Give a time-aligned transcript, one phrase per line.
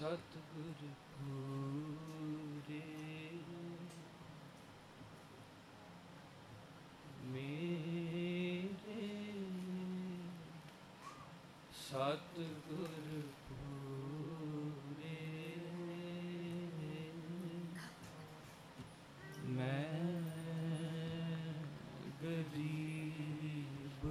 [0.00, 2.80] ਸਤਿਗੁਰ ਪੂਰੇ
[7.32, 9.04] ਮੇਰੇ
[11.80, 12.94] ਸਤਿਗੁਰ
[13.48, 15.16] ਪੂਰੇ
[19.48, 20.00] ਮੈਂ
[22.22, 24.08] ਗਰੀਬ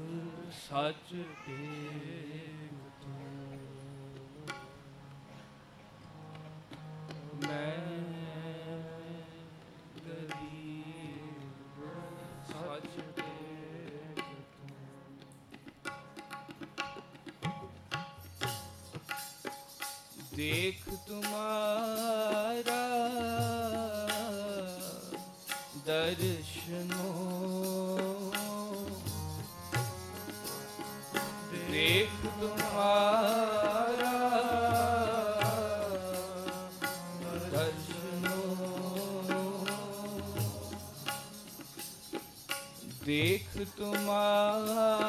[0.60, 2.29] ਸੱਚ ਟੇਕ
[20.40, 22.84] देख तुम्हारा
[25.88, 27.08] दर्शनो
[31.72, 34.14] देख तुम्हारा
[37.52, 38.40] दर्शनो
[43.06, 45.09] देख तुम्हारा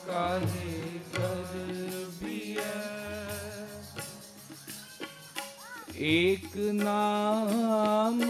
[0.07, 2.63] ਕਾਹੇ ਗਰਬੀਐ
[5.97, 8.23] ਏਕ ਨਾਮ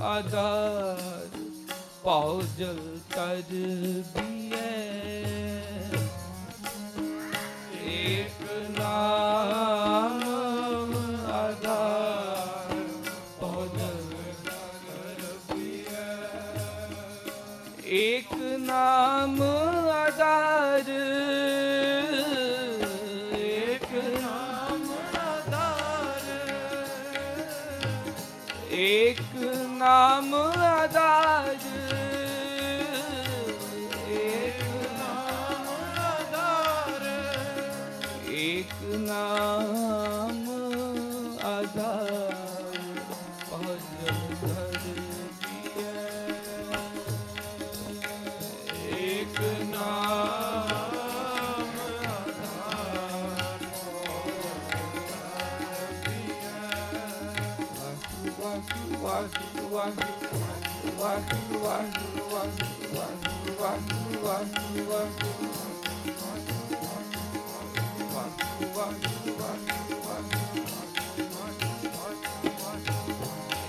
[0.00, 1.28] ਆਧਾਰ
[2.04, 4.33] ਪਾਉ ਜਲ ਤਰ ਦੀਏ।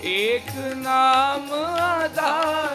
[0.08, 2.75] ਏਕ ਨਾਮ ਆਧਾਰ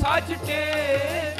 [0.00, 1.39] ਸੱਚ ਟੇ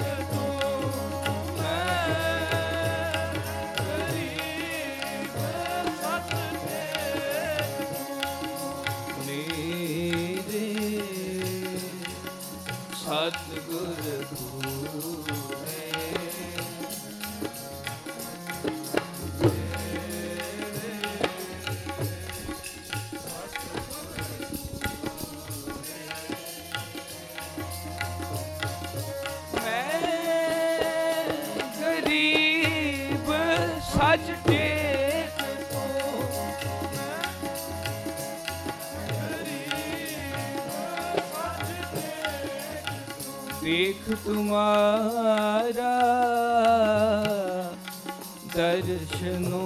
[43.63, 45.93] देख तुम्हारा
[48.55, 49.65] दर्शनो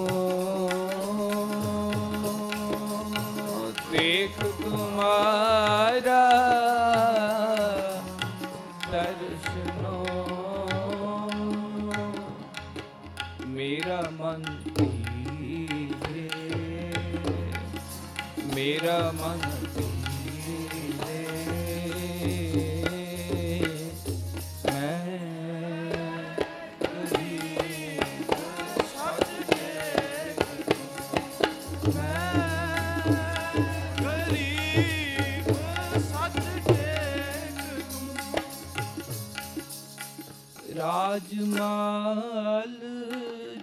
[41.15, 42.71] ਰਾਜਮਾਲ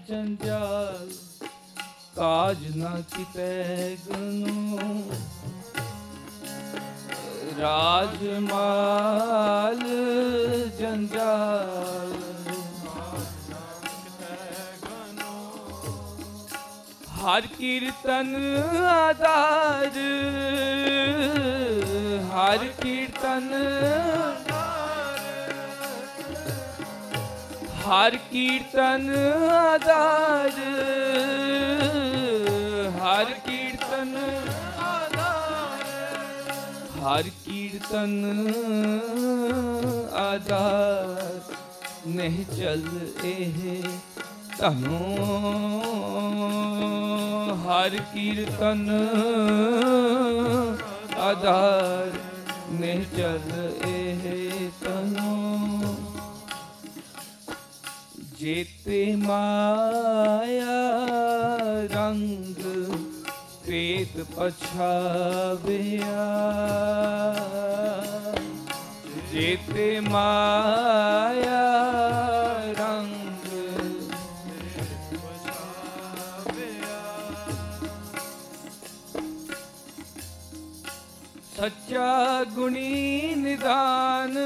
[0.09, 1.09] ਜੰਜਾਲ
[2.17, 4.79] ਕਾਜ ਨਾ ਕਿਤੇ ਗਨੂ।
[7.59, 8.33] ਰਾਜਮਾਲ
[10.79, 12.15] ਜੰਜਾਲ
[17.19, 18.35] ਹਰ ਕੀਰਤਨ
[18.87, 19.99] ਆਧਾਰ
[22.33, 23.53] ਹਰ ਕੀਰਤਨ
[27.93, 29.09] ਹਰ ਕੀਰਤਨ
[29.53, 30.51] ਆਧਾਰ,
[33.01, 34.17] ਹਰ ਕੀਰਤਨ
[37.03, 38.15] ਹਰ ਕੀਰਤਨ
[40.15, 41.41] ਆਧਾਰ।
[42.07, 42.87] ਨਹੀਂ ਚੱਲ
[43.25, 43.83] ਇਹ
[44.59, 45.03] ਤਨੋ
[47.67, 48.89] ਹਰ ਕੀਰਤਨ
[51.21, 52.19] ਆਧਾਰ।
[52.73, 53.73] ਨਹੀਂ ਚੱਲ
[58.43, 60.79] ਜੇਤੇ ਮਾਇਆ
[61.95, 62.63] ਰੰਗ
[63.67, 66.25] ਪੇਤ ਪਛਾਵਿਆ।
[69.33, 71.61] ਜੇਤੇ ਮਾਇਆ
[72.79, 73.47] ਰੰਗ
[81.57, 84.39] ਸੱਚਾ ਗੁਣੀ ਨਿਦਾਨ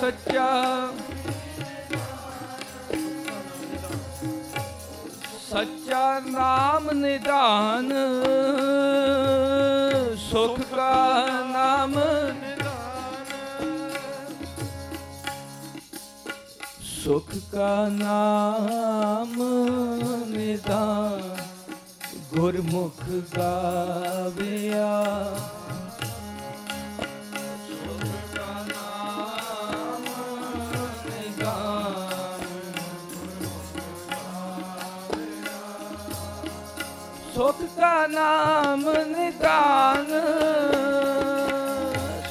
[0.00, 0.50] ਸੱਚਾ
[5.52, 7.90] ਸੱਚਾ ਨਾਮ ਨਿਦਾਨ
[10.16, 11.94] ਸੁਖ ਕਾ ਨਾਮ
[16.82, 19.34] ਸੁਖ ਕਾ ਨਾਮ
[20.28, 21.36] ਨਿਦਾਨ
[22.34, 23.02] ਗੁਰਮੁਖ
[23.36, 24.90] ਗਾਵਿਆ।
[37.82, 40.10] का नाम निदान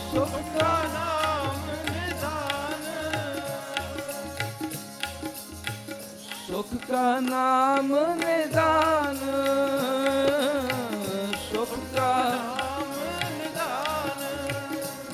[0.04, 1.58] सुख का नाम
[1.88, 2.86] निदान
[6.46, 9.20] सुख का नाम निदान
[11.44, 12.14] सुख का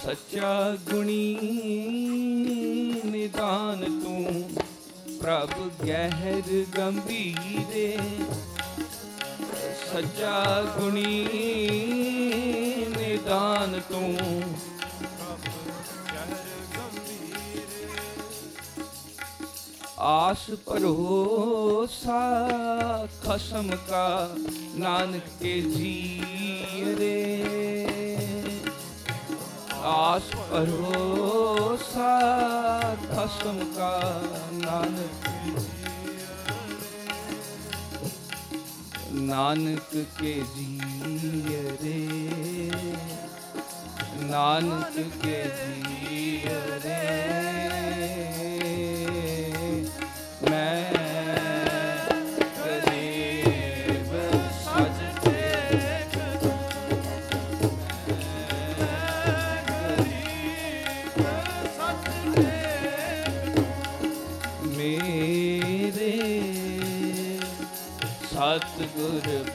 [0.05, 1.37] ਸੱਚਾ ਗੁਣੀ
[3.05, 4.43] ਨਿਦਾਨ ਤੂੰ
[5.19, 7.97] ਪ੍ਰਭ ਗਹਿਰ ਗੰਭੀਰੇ
[9.95, 11.27] ਸੱਚਾ ਗੁਣੀ
[12.97, 14.17] ਨਿਦਾਨ ਤੂੰ।
[19.99, 22.19] ਆਸ ਭਰੋਸਾ
[23.23, 24.29] ਖਸਮ ਕਾ
[24.75, 26.23] ਨਾਨਕ ਕੇ ਜੀ
[26.99, 27.87] ਰੇ।
[29.83, 32.19] ਆਸ ਭਰੋਸਾ
[33.11, 34.21] ਖਸਮ ਕਾ
[34.51, 35.54] ਨਾਨਕ
[39.25, 40.79] ਨਾਨਕ ਕੇ ਜੀ
[41.83, 42.71] ਰੇ।
[44.21, 45.43] ਨਾਨਕ ਕੇ
[45.87, 46.41] ਜੀ
[46.83, 47.54] ਰੇ।
[68.95, 69.54] ਗੁਰ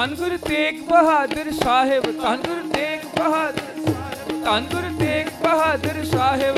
[0.00, 3.92] ਧੰਨ ਗੁਰੂ ਤੇਗ ਬਹਾਦਰ ਸਾਹਿਬ ਧੰਨ ਗੁਰੂ ਤੇਗ ਬਹਾਦਰ
[4.44, 6.56] ਧੰਨ ਗੁਰੂ ਤੇਗ ਬਹਾਦਰ ਸਾਹਿਬ।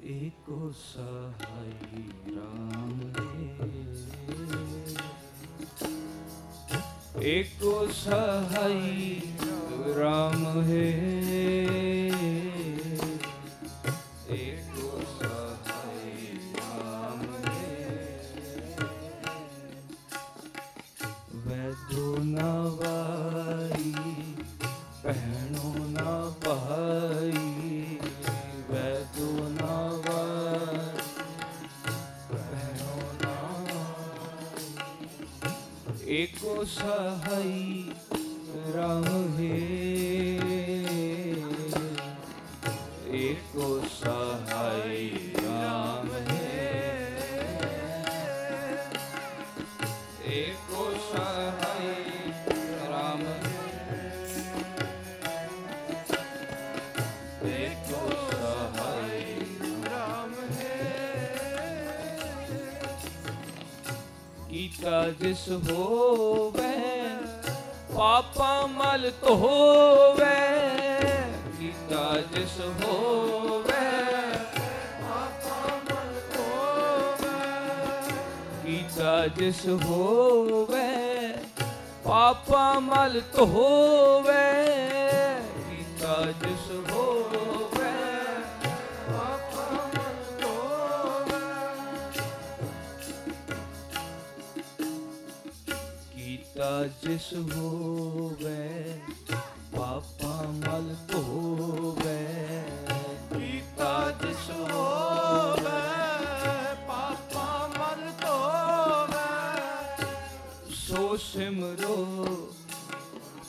[0.02, 2.02] ਏਕੋ ਸਹਾਈ
[2.36, 3.68] ਰਾਮ ਹੈ।
[7.22, 9.20] ਏਕੋ ਸਹਾਈ
[9.96, 11.87] ਰਾਮ ਹੈ।
[50.30, 52.32] ਏਕੋ ਸਹਾਈ
[52.90, 53.22] ਰਾਮ।
[57.48, 59.34] ਏਕੋ ਸਹਾਈ
[59.84, 60.34] ਰਾਮ
[64.50, 66.74] ਕੀਤਾ ਜਿਸ ਹੋਵੇ,
[67.96, 70.36] ਪਾਪਾ ਮਲ ਧੋਵੇ
[71.58, 73.37] ਕੀਤਾ ਜਿਸ ਹੋਵੇ
[79.26, 80.86] ਜਿਸ ਹੋਵੇ
[82.04, 84.34] ਪਾਪਾ ਮਲ ਧੋਵੇ
[85.68, 87.90] ਕੀਤਾ ਜਿਸ ਹੋਵੇ
[89.08, 91.40] ਪਾਪਾ ਮਲ ਧੋਵੇ
[96.14, 98.37] ਕੀਤਾ ਜਿਸ ਹੋਵੇ
[111.48, 112.26] ਸਿਮਰੋ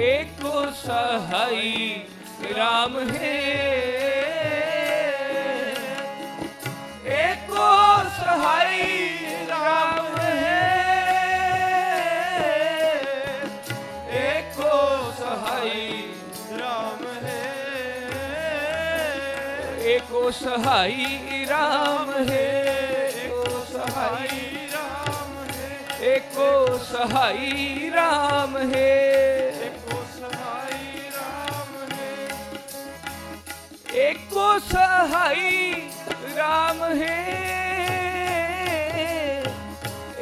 [0.00, 1.94] ਏਕੋ ਸਹਾਈ
[2.56, 3.32] ਰਾਮ ਹੈ
[7.16, 7.66] ਏਕੋ
[8.16, 8.98] ਸਹਾਈ
[9.48, 10.58] ਰਾਮ ਹੈ
[14.20, 16.02] ਏਕੋ ਸਹਾਈ
[16.60, 17.44] ਰਾਮ ਹੈ
[19.86, 22.48] ਏਕੋ ਸਹਾਈ ਰਾਮ ਹੈ
[23.16, 24.49] ਏਕੋ ਸਹਾਈ ਰਾਮ ਹੈ
[26.10, 32.28] ਏਕੋ ਸਹਾਈ ਰਾਮ ਹੈ। ਏਕੋ ਸਹਾਈ ਰਾਮ ਹੈ।
[33.94, 35.74] ਏਕੋ ਸਹਾਈ
[36.36, 37.40] ਰਾਮ ਹੈ।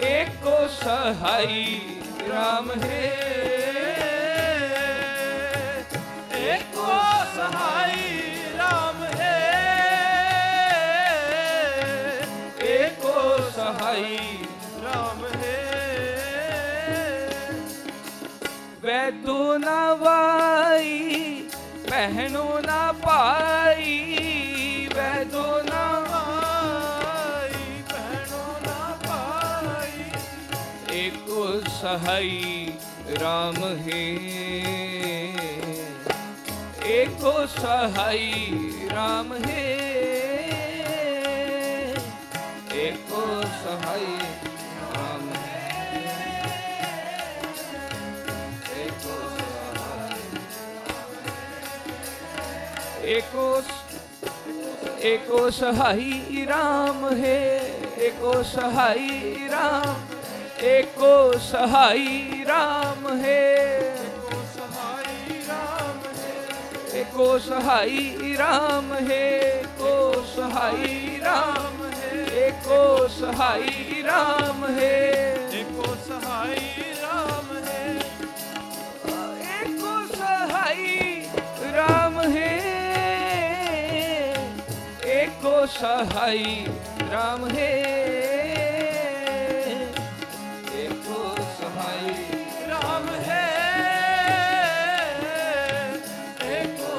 [0.03, 1.81] ਏਕੋ ਸਹਾਈ
[2.29, 3.28] ਰਾਮ ਹੈ।
[19.11, 21.43] ਤੂੰ ਨਾ ਵਾਈ
[21.91, 32.73] ਪਹਿਣੋ ਨਾ ਪਾਈ ਵੈ ਤੂੰ ਨਾ ਵਾਈ ਪਹਿਣੋ ਨਾ ਪਾਈ ਏਕੋ ਸਹਾਈ
[33.15, 34.05] RAM ਹੈ।
[36.87, 38.45] ਏਕੋ ਸਹਾਈ
[38.89, 39.78] RAM ਹੈ।
[53.39, 53.63] ਏਕੋ
[55.09, 57.41] ਏਕੋ ਸਹਾਈ RAM ਹੈ
[58.07, 63.99] ਏਕੋ ਸਹਾਈ RAM ਏਕੋ ਸਹਾਈ RAM ਹੈ
[66.99, 69.27] एको सहाई राम है
[69.79, 69.93] को
[70.27, 72.81] सहाई राम है एको
[73.11, 74.95] सहाई राम है
[75.55, 77.68] एको सहाई राम है
[85.71, 86.65] ਸਹਾਈ
[87.01, 87.69] RAM ਹੈ
[90.77, 92.15] ਏਕੋ ਸਹਾਈ
[92.69, 93.43] ਰਾਮ ਹੈ
[96.53, 96.95] ਏਕੋ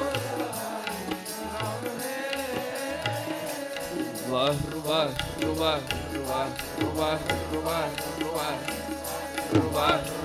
[4.28, 5.08] ਵਾਹ ਵਾਹ
[5.56, 5.80] ਵਾਹ
[6.18, 6.50] ਵਾਹ
[6.94, 7.18] ਵਾਹ
[7.56, 7.88] ਵਾਹ
[8.24, 8.58] ਵਾਹ
[9.72, 10.19] ਵਾਹ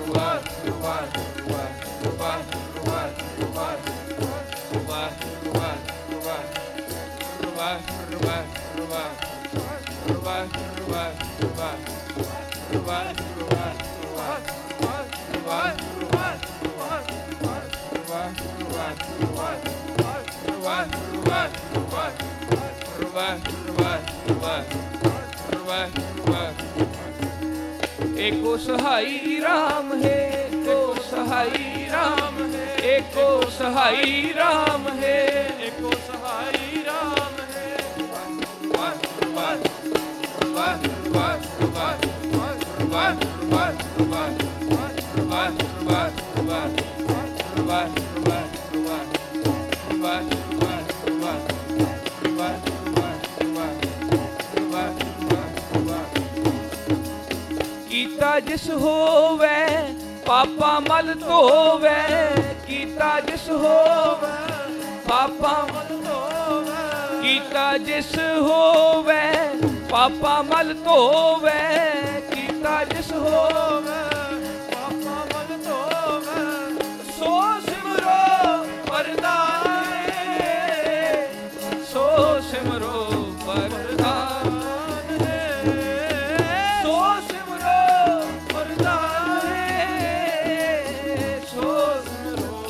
[28.25, 30.20] ਏਕੋ ਸਹਾਈ RAM ਹੈ
[30.51, 35.20] ਏਕੋ ਸਹਾਈ RAM ਹੈ ਏਕੋ ਸਹਾਈ RAM ਹੈ
[35.61, 37.25] ਏਕੋ ਸਹਾਈ ਰਾਮ
[57.89, 59.50] ਕੀਤਾ ਜਿਸ ਹੋਵੇ,
[60.27, 61.96] ਪਾਪਾ ਮਲ ਧੋਵੇ
[62.68, 64.31] ਕੀਤਾ ਜਿਸ ਹੋਵੇ,
[65.07, 69.22] ਪਾਪਾ ਮਲ ਧੋਵੇ ਕੀਤਾ ਜਿਸ ਹੋਵੇ,
[69.91, 71.59] ਪਾਪਾ ਮਲ ਧੋਵੇ
[72.35, 74.25] ਕੀਤਾ ਜਿਸ ਹੋਵੇ।
[82.55, 83.00] ਸਿਮਰੋ
[83.46, 84.59] ਵਰਦਾਨ
[86.83, 87.79] ਸੋ ਸਿਮਰੋ
[88.53, 89.65] ਵਰਦਾਨੇ
[91.50, 91.74] ਸੋ
[92.05, 92.61] ਸਿਮਰੋ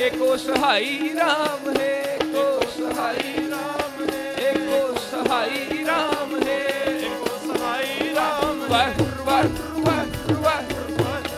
[0.00, 2.46] ਏਕੋ ਸਹਾਈ RAM ਹੈ ਏਕੋ
[2.78, 9.44] ਸਹਾਈ ਰਾਮ ਹੈ ਏਕੋ ਸਹਾਈ RAM ਹੈ ਏਕੋ ਸਹਾਈ ਰਾਮ ਵਾਹ ਵਾਹ
[9.78, 10.04] ਵਾਹ
[10.40, 10.62] ਵਾਹ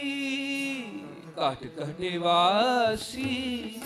[1.37, 3.81] ਘਟ ਘਟੇ ਵਾਸੀ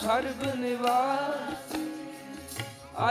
[0.00, 1.84] ਸਰਬ ਨਿਵਾਸੀ,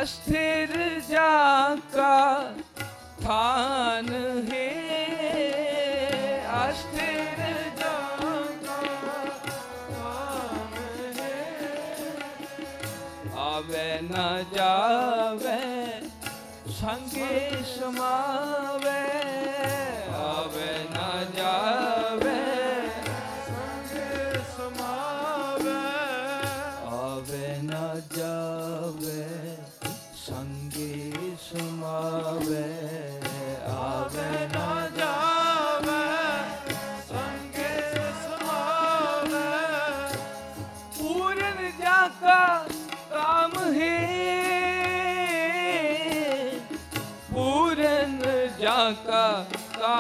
[0.02, 2.54] ਅਸਥਿਰ ਜਾ ਕਾ
[3.24, 4.10] ਥਾਨ
[4.52, 4.70] ਹੈ।
[6.70, 7.44] ਅਸਥਿਰ
[7.80, 7.96] ਜਾ
[13.40, 15.59] ਆਵੇ ਨਾ ਜਾਵੇ
[18.84, 19.19] वे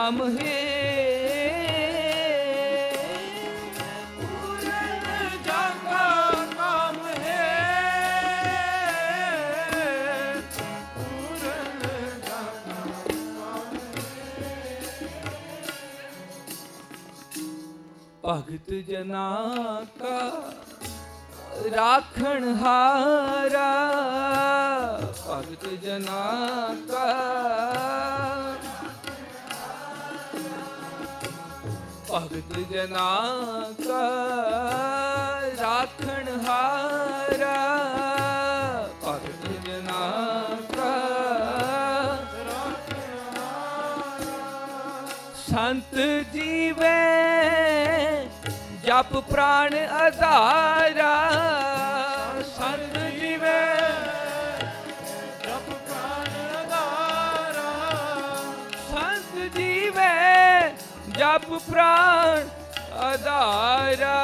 [0.10, 0.54] ਕਾਮ ਹੈ।
[4.17, 6.06] ਪੂਰਨ ਜਾਗਾ
[6.58, 6.95] ਕਾਮ
[7.26, 7.45] ਹੈ।
[10.95, 11.82] ਪੂਰਨ
[12.28, 12.80] ਜਾਗਾ
[18.26, 19.28] ਭਗਤ ਜਨਾ
[20.00, 20.17] ਕਾ
[21.76, 23.72] ਰਾਖਣ ਹਾਰਾ।
[25.28, 26.29] ਭਗਤ ਜਨਾ
[32.12, 33.10] ਭਗਤ ਜਨਾ
[33.80, 34.06] ਕਾ
[35.60, 37.58] ਰਾਖਣ ਹਾਰਾ।
[39.04, 40.08] ਭਗਤ ਜਨਾ
[40.76, 40.93] ਕਾ
[45.50, 45.95] ਸੰਤ
[46.34, 46.98] ਜੀਵੇ
[48.86, 51.15] ਜਪ ਪ੍ਰਾਣ ਆਧਾਰਾ
[61.70, 62.48] ਪ੍ਰਾਣ
[63.00, 64.18] ਆਧਾਰਾ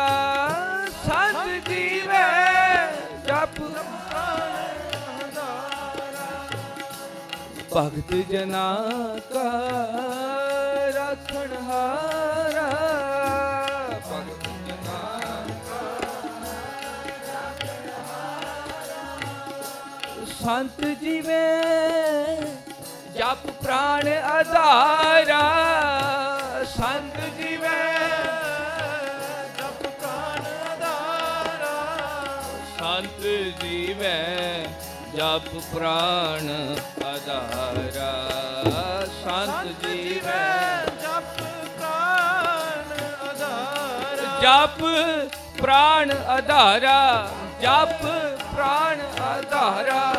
[1.06, 2.24] ਸੰਤ ਜੀਵੇ
[3.28, 3.60] ਜਪ।
[7.74, 8.68] ਭਗਤ ਜਨਾ
[9.34, 9.50] ਕਾ
[10.96, 12.70] ਰਾਖਣ ਹਾਰਾ।
[14.08, 15.00] ਭਗਤ ਜਨਾ
[15.68, 15.82] ਕਾ
[20.40, 21.46] ਸੰਤ ਜੀਵੇ
[23.18, 25.44] ਜਪ ਪ੍ਰਾਣ ਆਧਾਰਾ।
[26.76, 27.76] ਸੰਤ ਜੀਵੇ
[29.58, 31.76] ਜਪ ਪ੍ਰਾਨ ਆਧਾਰਾ
[32.80, 33.22] ਸੰਤ
[33.62, 34.18] ਜੀਵੈ
[35.16, 36.50] ਜਪ ਪ੍ਰਾਣ
[37.06, 38.12] ਆਧਾਰਾ
[39.24, 40.44] ਸੰਤ ਜੀਵੈ
[41.04, 41.42] ਜਪ
[41.78, 44.84] ਪ੍ਰਾਨ ਆਧਾਰਾ ਜਪ
[45.62, 47.00] ਪ੍ਰਾਣ ਆਧਾਰਾ
[47.62, 48.02] ਜਪ
[48.54, 50.15] ਪ੍ਰਾਨ ਆਧਾਰਾ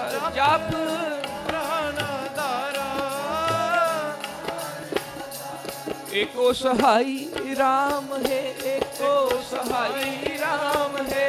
[6.16, 7.16] ਏਕੋ ਸਹਾਈ
[7.56, 11.26] RAM ਹੈ ਏਕੋ ਸਹਾਈ RAM ਹੈ।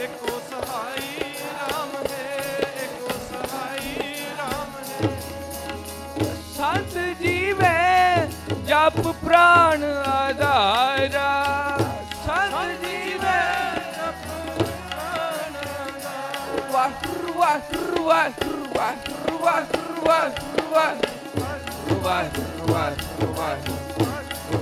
[0.00, 2.26] ਏਕੋ ਸਹਾਈ ਰਾਮ ਹੈ
[2.82, 3.94] ਏਕੋ ਸਹਾਈ
[4.38, 5.08] ਰਾਮ ਹੈ।
[6.56, 8.28] ਸੰਤ ਜੀਵੈ
[8.68, 11.30] ਜਪ ਪ੍ਰਾਨ ਆਧਾਰਾ।
[12.26, 13.42] ਸੰਤ ਜੀਵੈ
[16.72, 24.07] ਵਾਹਿਗੁਰੂ ਵਾਹਿਗੁਰੂ ਵਾਹਿਗੁਰੂ ਵਾਹਿਗੁਰੂ ਵਾਹਿਗੁਰੂ ਵਾਹਿਗੁਰੂ ਵਾਹਿਗੁਰੂ ਵਾਹਿਗੁਰੂ ਵਾਹਿਗੁਰੂ ਵਾਹਿਗੁਰੂ ਵਾਹਿਗੁਰੂ ਵਾਹਿਗੁਰੂ।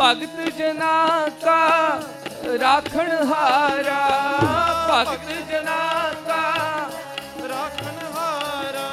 [0.00, 1.08] ਭਗਤ ਜਨਾ
[1.44, 1.58] ਕਾ
[2.60, 4.00] ਰਾਖਣ ਹਾਰਾ।
[4.90, 6.42] ਭਗਤ ਜਨਾ ਕਾ
[7.48, 8.88] ਰਾਖਣ ਹਾਰਾ।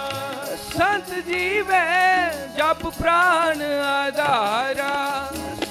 [0.77, 4.93] ਸੰਤ ਜੀਵੈ ਜਪ ਪ੍ਰਾਨ ਆਧਾਰਾ।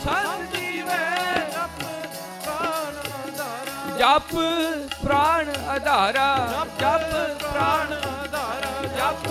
[0.04, 1.10] ਸੰਤ ਜੀਵੈ
[1.52, 1.84] ਜਪ
[2.44, 4.34] ਪ੍ਰਾਨ ਆਧਾਰਾ। ਜਪ
[5.02, 6.46] ਪ੍ਰਾਨ ਆਧਾਰਾ।
[6.78, 7.10] ਜਪ
[7.42, 9.28] ਪ੍ਰਾਨ ਆਧਾਰਾ। ਜਪ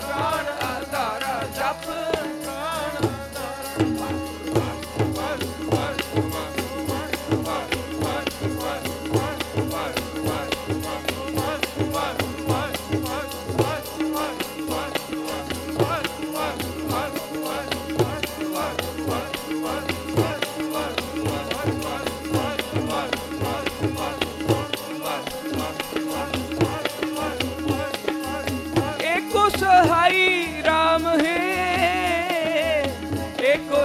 [0.00, 1.90] ਪ੍ਰਾਨ ਆਧਾਰਾ। ਜਪ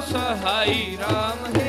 [0.01, 1.61] ਸਹਾਈ RAM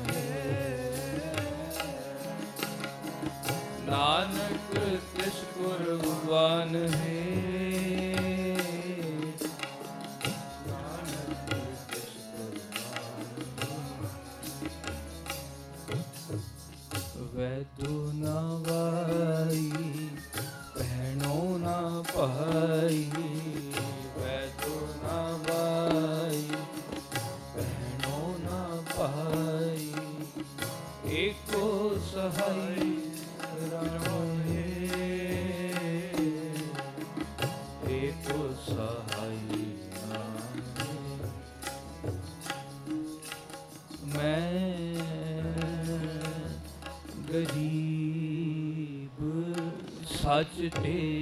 [4.75, 7.50] कृष्ण कुर्बान है
[50.69, 51.20] te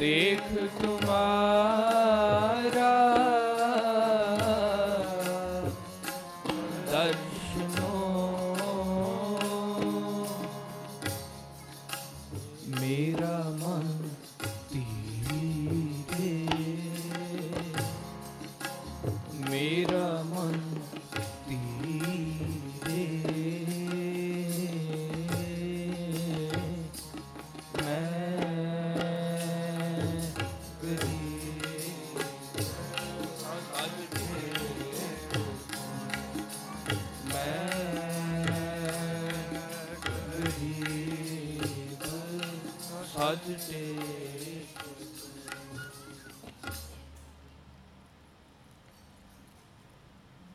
[0.00, 0.40] ਦੇਖ
[0.78, 2.49] ਤੁਮਾਰ